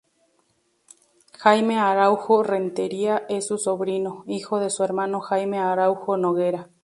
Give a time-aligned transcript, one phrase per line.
[1.37, 6.71] Jaime Araújo Rentería es su sobrino, hijo de su hermano Jaime Araújo Noguera.